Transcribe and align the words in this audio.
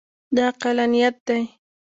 دا 0.35 0.43
عقلانیت 0.51 1.15
دی. 1.27 1.41